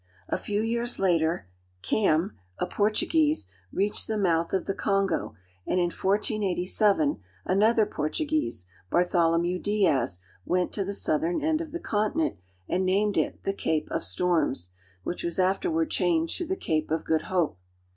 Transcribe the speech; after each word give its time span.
A 0.27 0.37
few 0.39 0.63
years 0.63 0.97
later 0.97 1.45
Cam 1.83 2.31
kaN, 2.31 2.37
a 2.57 2.65
Portuguese, 2.65 3.47
reached 3.71 4.07
the 4.07 4.17
mouth 4.17 4.51
of 4.51 4.65
the 4.65 4.73
Kongo, 4.73 5.35
and 5.67 5.75
in 5.77 5.91
1487 5.91 7.21
another 7.45 7.85
Portuguese, 7.85 8.65
Bartholomew 8.89 9.59
Dias 9.59 10.17
(de'as), 10.17 10.21
went 10.43 10.73
to 10.73 10.83
the 10.83 10.93
south 10.95 11.21
ern 11.21 11.43
end 11.43 11.61
of 11.61 11.71
the 11.71 11.79
continent 11.79 12.37
and 12.67 12.83
named 12.83 13.15
it 13.15 13.43
the 13.43 13.53
"Cape 13.53 13.91
of 13.91 14.03
Storms,'* 14.03 14.71
which 15.03 15.23
was 15.23 15.37
afterward 15.37 15.91
changed 15.91 16.35
to 16.39 16.47
the 16.47 16.55
Cape 16.55 16.89
of 16.89 17.05
Good 17.05 17.25
Hope. 17.29 17.59